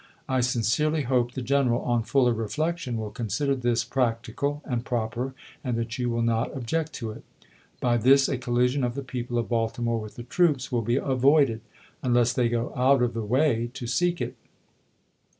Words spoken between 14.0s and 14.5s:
it.